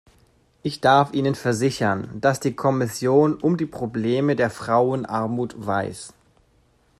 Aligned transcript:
Ich 0.63 0.81
darf 0.81 1.13
Ihnen 1.13 1.35
versichern, 1.35 2.07
dass 2.19 2.39
die 2.39 2.55
Kommission 2.55 3.35
um 3.35 3.55
die 3.57 3.67
Probleme 3.67 4.35
der 4.35 4.49
Frauenarmut 4.49 5.53
weiß. 5.63 6.15